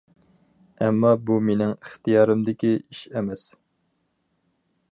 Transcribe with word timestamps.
ئەمما 0.85 1.11
بۇ 1.27 1.35
مېنىڭ 1.49 1.75
ئىختىيارىمدىكى 1.75 2.73
ئىش 2.79 3.03
ئەمەس. 3.13 3.45